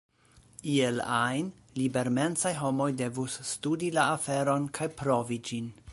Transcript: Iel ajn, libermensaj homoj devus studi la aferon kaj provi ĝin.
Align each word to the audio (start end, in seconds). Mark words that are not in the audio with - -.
Iel 0.75 1.01
ajn, 1.15 1.51
libermensaj 1.81 2.55
homoj 2.63 2.89
devus 3.03 3.37
studi 3.53 3.93
la 3.99 4.09
aferon 4.17 4.67
kaj 4.79 4.93
provi 5.03 5.43
ĝin. 5.51 5.75